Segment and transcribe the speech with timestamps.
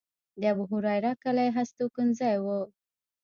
[0.39, 2.45] د ابوهریره کلی هستوګنځی و.